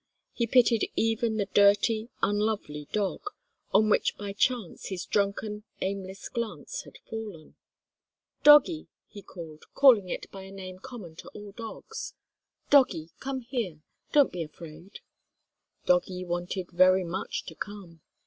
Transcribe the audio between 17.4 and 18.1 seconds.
to come.